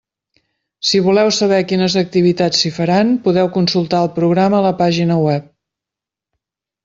[0.91, 5.45] Si voleu saber quines activitats s'hi faran, podeu consultar el programa a la pàgina web.